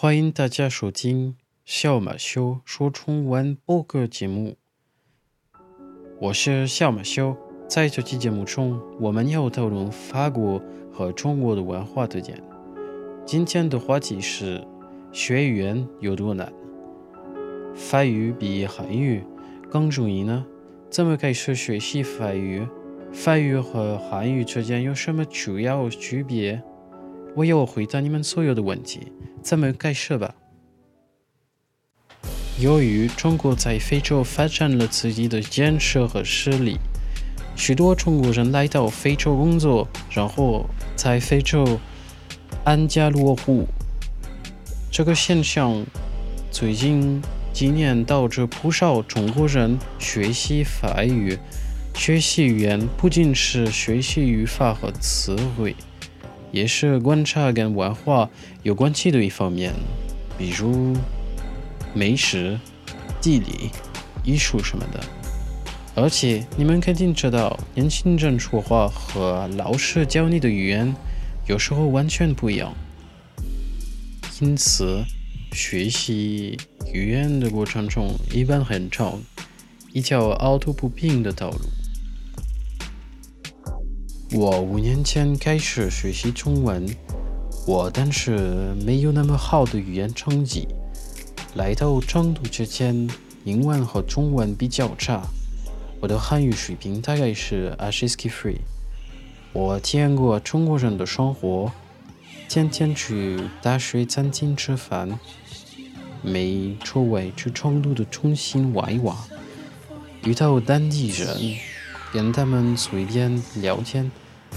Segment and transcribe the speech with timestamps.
[0.00, 4.56] 欢迎大家收听小马修说中文播客节目。
[6.20, 12.40] 我是小马修，在这期节目中，我们要讨论法国和中国的文化特点。
[13.26, 14.64] 今天的话题是
[15.10, 16.52] 学语言有多难？
[17.74, 19.24] 法语比韩语
[19.68, 20.46] 更容易呢？
[20.88, 22.64] 怎么开始学习法语？
[23.12, 26.62] 法语和韩语之间有什么主要区别？
[27.34, 29.12] 我要回答你们所有的问题。
[29.42, 30.34] 咱们开始吧。
[32.58, 36.76] 由于中国在非洲发展了自己的建设和实力，
[37.54, 41.78] 许多中国人来到非洲工作，然后在非洲
[42.64, 43.64] 安家落户。
[44.90, 45.86] 这个现象
[46.50, 47.22] 最近
[47.52, 51.38] 几年导致不少中国人学习法语。
[51.94, 55.76] 学习语言不仅是学习语法和词汇。
[56.50, 58.30] 也是观察跟文化
[58.62, 59.72] 有关系的一方面，
[60.36, 60.96] 比如
[61.94, 62.58] 美食、
[63.20, 63.70] 地理、
[64.24, 65.00] 艺术什么的。
[65.94, 70.94] 而且你们肯定知道，年轻人说话和老师教你的语言
[71.48, 72.72] 有时候完全不一样。
[74.40, 75.02] 因此，
[75.52, 76.56] 学习
[76.92, 79.20] 语言的过程中一般很长，
[79.92, 81.58] 一条凹凸不平的道路。
[84.32, 86.86] 我五年前开始学习中文，
[87.66, 90.68] 我当时没有那么好的语言成绩。
[91.54, 93.08] 来到成都之前，
[93.44, 95.22] 英文和中文比较差，
[95.98, 98.58] 我的汉语水平大概是 HSK Free。
[99.54, 101.72] 我体验过中国人的生活，
[102.50, 105.18] 天天去大学餐厅吃饭，
[106.20, 109.16] 每周围去成都的中心玩一玩，
[110.22, 111.77] 遇到当地人。
[112.12, 114.10] 跟他们随便聊天，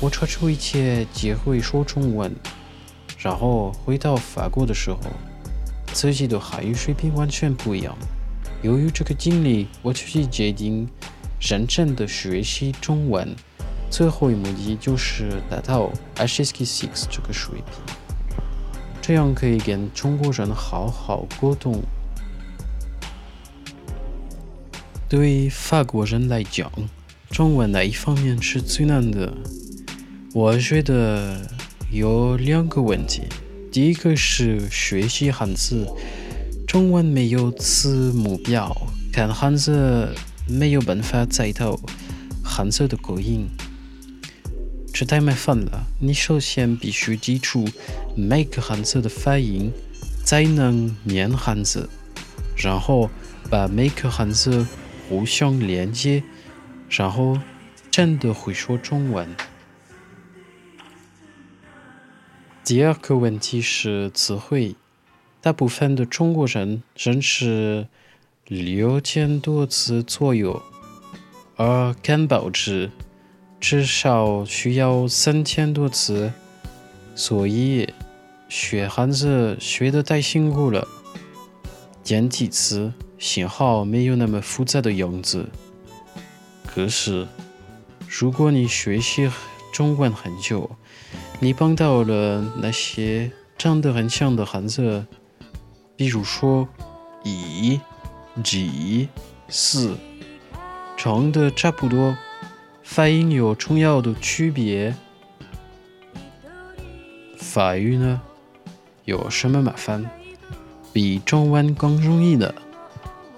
[0.00, 2.34] 我抽出一切机会说中文。
[3.18, 4.98] 然后回到法国的时候，
[5.92, 7.96] 自己的汉语水平完全不一样。
[8.62, 10.88] 由于这个经历，我就是决定
[11.40, 13.34] 认真的学习中文。
[13.90, 17.94] 最后一目的就是达到 HSK Six 这个水平，
[19.00, 21.80] 这样可以跟中国人好好沟通。
[25.08, 26.72] 对法国人来讲，
[27.34, 29.36] 中文哪一方面是最难的？
[30.32, 31.40] 我觉得
[31.90, 33.22] 有两个问题。
[33.72, 35.84] 第一个是学习汉字，
[36.64, 40.14] 中文没有词目表，看汉字
[40.46, 41.76] 没有办法猜到
[42.44, 43.48] 汉字的口音，
[44.92, 45.88] 这太麻烦了。
[45.98, 47.68] 你首先必须记住
[48.16, 49.72] 每个汉字的发音，
[50.24, 51.88] 才能念汉字，
[52.56, 53.10] 然后
[53.50, 54.64] 把每个汉字
[55.08, 56.22] 互相连接。
[56.88, 57.38] 然后
[57.90, 59.28] 真的会说中文。
[62.64, 64.74] 第二个问题是词汇，
[65.40, 67.86] 大部分的中国人认识
[68.46, 70.62] 六千多词左右，
[71.56, 72.90] 而看报纸
[73.60, 76.32] 至少需要三千多词，
[77.14, 77.92] 所以
[78.48, 80.88] 学汉字学得太辛苦了。
[82.02, 85.48] 简体词幸好没有那么复杂的样子。
[86.74, 87.28] 可是，
[88.08, 89.30] 如果你学习
[89.72, 90.68] 中文很久，
[91.38, 95.06] 你碰到了那些长得很像的汉字，
[95.94, 96.68] 比如说
[97.22, 97.80] “一
[98.42, 99.08] ”“几
[99.48, 99.96] ”“四”，
[100.98, 102.16] 长得差不多，
[102.82, 104.96] 发音有重要的区别。
[107.38, 108.20] 法语呢，
[109.04, 110.10] 有什么麻烦？
[110.92, 112.52] 比中文更容易的？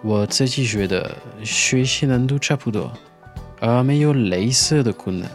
[0.00, 2.90] 我自己觉得学习难度差不多。
[3.60, 5.30] 而没有类似的困难。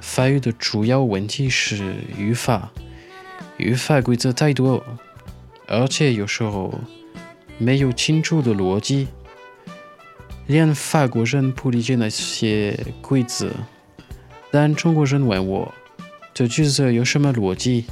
[0.00, 2.70] 法语的主要问题是语法，
[3.56, 4.84] 语法规则太多，
[5.66, 6.72] 而且有时候
[7.58, 9.08] 没有清楚的逻辑，
[10.46, 13.50] 连法国人不理解那些规则。
[14.52, 15.74] 但中国人问我
[16.32, 17.86] 这句子有什么逻辑，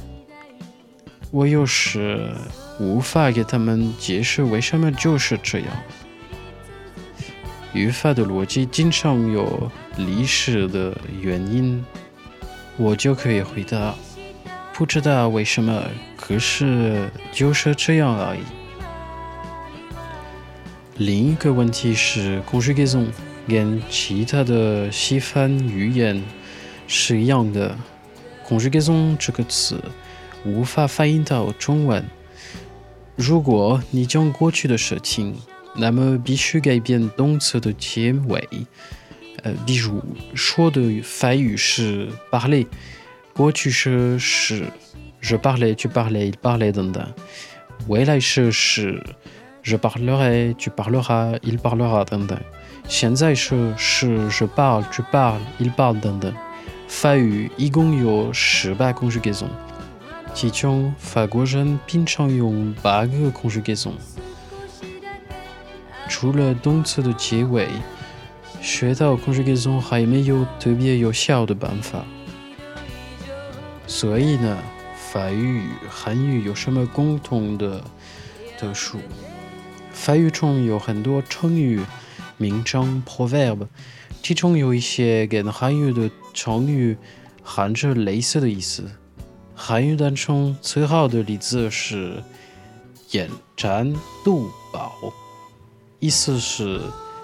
[1.31, 2.31] 我有时
[2.79, 5.67] 无法给他们解释为什么就是这样。
[7.73, 11.83] 语法的逻辑经常有历史的原因，
[12.77, 13.95] 我就可以回答：
[14.73, 15.83] 不知道为什么，
[16.15, 18.41] 可是就是这样而已。
[20.97, 23.07] 另一个问题是 conjugaison，
[23.47, 26.23] 跟其他的西方语言
[26.85, 27.75] 是一样的。
[28.47, 29.83] conjugaison 这个词
[30.45, 32.05] 无法翻译到中文。
[33.15, 35.35] 如果你将过去的事情。
[35.74, 38.48] 那么必须改变动词的结尾，
[39.42, 40.02] 呃，比如
[40.34, 42.66] 说的法语是 parler，
[43.32, 44.66] 过去式是
[45.22, 47.06] je parlais, tu parlais, il parlait 等等。
[47.86, 49.02] 未来式是
[49.62, 52.36] je parlerai, tu parleras, il parlera 等等。
[52.88, 56.34] 现在式是 je parle, tu parles, il parle 等等。
[56.88, 59.48] 法语一共有十八 conjugaison，
[60.34, 63.92] 其中法国人平常用八个 conjugaison。
[66.15, 67.67] 除了动词的结尾，
[68.61, 72.05] 学到 conjugaison 还没有特别有效的办法。
[73.87, 74.59] 所以呢，
[74.95, 77.83] 法语与汉语有什么共同的
[78.59, 78.99] 特殊？
[79.91, 81.81] 法语中有很多成语、
[82.37, 83.65] 名称 （proverb）。
[84.21, 86.95] 其中有一些跟汉语的成语
[87.41, 88.83] 含着类似的意思。
[89.55, 92.21] 汉语当中最好的例子是
[93.09, 93.91] “眼馋
[94.23, 94.93] 肚饱”，
[96.03, 96.81] 意思是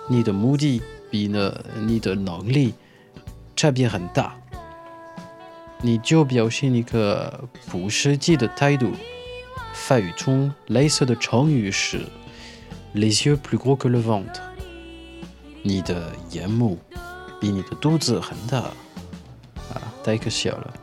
[0.08, 0.82] 你的目的
[1.12, 1.54] 比呢
[1.86, 2.74] 你的能力
[3.54, 4.34] 差别很大，
[5.82, 8.94] 你就表现一个不实际的态度。
[9.74, 12.06] 法语中类似的成语是
[12.96, 14.40] “les yeux plus gros que le ventre”。
[15.62, 16.80] 你的眼目
[17.42, 20.74] 比你的肚子很大啊，太可笑了。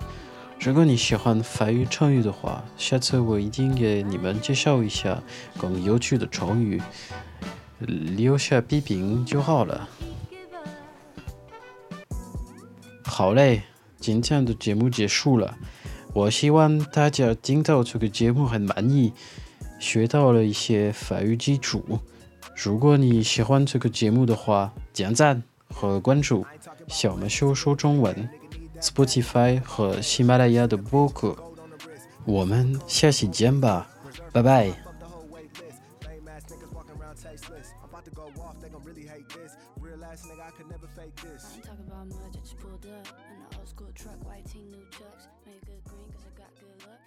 [0.60, 5.22] 如果你喜欢法语成语的话，下次我一定给你们介绍一下
[5.56, 6.82] 更有趣的成语，
[7.78, 9.88] 留下批评就好了。
[13.04, 13.62] 好嘞，
[13.98, 15.56] 今天的节目结束了。
[16.12, 19.12] 我希望大家听到这个节目很满意，
[19.78, 22.00] 学到了一些法语基础。
[22.56, 26.46] 如果你喜欢这个节目的话，点赞和关注
[26.88, 28.28] 小马修说中文
[28.80, 31.36] Spotify 和喜马拉雅的播客。
[32.24, 33.88] 我们下期见吧，
[34.32, 34.85] 拜拜。
[36.36, 37.72] ass niggas walking around tasteless.
[37.82, 39.56] I'm about to go off, they gon' really hate this.
[39.80, 41.48] Real ass nigga, I could never fake this.
[41.50, 43.08] I ain't talking about much, I just pulled up.
[43.32, 45.28] In the old school truck, white team, new chucks.
[45.46, 47.00] Made good green, cause I got good luck.